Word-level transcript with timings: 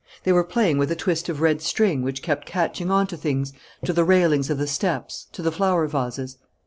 They 0.23 0.31
were 0.31 0.43
playing 0.43 0.79
with 0.79 0.89
a 0.91 0.95
twist 0.95 1.29
of 1.29 1.41
red 1.41 1.61
string 1.61 2.01
which 2.01 2.23
kept 2.23 2.47
catching 2.47 2.89
on 2.89 3.05
to 3.05 3.15
things, 3.15 3.53
to 3.85 3.93
the 3.93 4.03
railings 4.03 4.49
of 4.49 4.57
the 4.57 4.65
steps, 4.65 5.27
to 5.33 5.43
the 5.43 5.51
flower 5.51 5.85
vases. 5.85 6.39